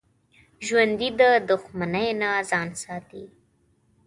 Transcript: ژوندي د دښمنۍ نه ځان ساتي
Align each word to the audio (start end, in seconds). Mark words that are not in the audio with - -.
ژوندي 0.65 1.09
د 1.19 1.21
دښمنۍ 1.49 2.09
نه 2.21 2.29
ځان 2.49 2.69
ساتي 2.83 3.23